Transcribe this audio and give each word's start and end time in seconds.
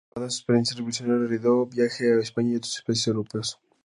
Acabada 0.09 0.31
su 0.31 0.39
experiencia 0.39 0.75
revolucionaria, 0.75 1.27
Revoredo 1.27 1.67
viajó 1.67 2.05
a 2.19 2.23
España 2.23 2.49
y 2.49 2.53
a 2.55 2.57
otros 2.57 2.83
países 2.87 3.05
europeos. 3.05 3.59